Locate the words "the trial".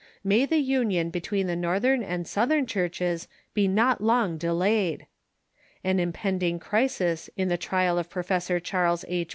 7.49-7.99